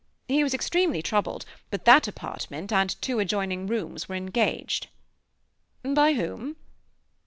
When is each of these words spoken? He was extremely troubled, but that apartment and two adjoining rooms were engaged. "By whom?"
He 0.27 0.43
was 0.43 0.55
extremely 0.55 1.03
troubled, 1.03 1.45
but 1.69 1.85
that 1.85 2.07
apartment 2.07 2.73
and 2.73 2.99
two 3.03 3.19
adjoining 3.19 3.67
rooms 3.67 4.09
were 4.09 4.15
engaged. 4.15 4.87
"By 5.83 6.13
whom?" 6.15 6.55